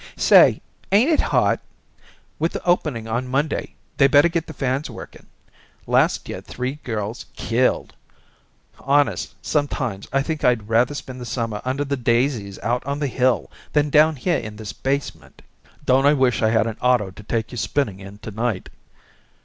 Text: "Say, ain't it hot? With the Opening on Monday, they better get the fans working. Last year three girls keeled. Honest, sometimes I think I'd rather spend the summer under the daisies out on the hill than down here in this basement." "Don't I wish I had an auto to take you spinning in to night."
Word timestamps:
"Say, 0.17 0.63
ain't 0.91 1.11
it 1.11 1.19
hot? 1.19 1.59
With 2.39 2.53
the 2.53 2.63
Opening 2.65 3.07
on 3.07 3.27
Monday, 3.27 3.75
they 3.97 4.07
better 4.07 4.29
get 4.29 4.47
the 4.47 4.51
fans 4.53 4.89
working. 4.89 5.27
Last 5.85 6.27
year 6.27 6.41
three 6.41 6.79
girls 6.83 7.27
keeled. 7.35 7.93
Honest, 8.79 9.35
sometimes 9.43 10.07
I 10.11 10.23
think 10.23 10.43
I'd 10.43 10.67
rather 10.67 10.95
spend 10.95 11.21
the 11.21 11.25
summer 11.27 11.61
under 11.63 11.85
the 11.85 11.97
daisies 11.97 12.57
out 12.63 12.83
on 12.83 12.97
the 12.97 13.05
hill 13.05 13.51
than 13.73 13.91
down 13.91 14.15
here 14.15 14.39
in 14.39 14.55
this 14.55 14.73
basement." 14.73 15.43
"Don't 15.85 16.07
I 16.07 16.13
wish 16.13 16.41
I 16.41 16.49
had 16.49 16.65
an 16.65 16.77
auto 16.81 17.11
to 17.11 17.21
take 17.21 17.51
you 17.51 17.57
spinning 17.59 17.99
in 17.99 18.17
to 18.25 18.31
night." 18.31 18.69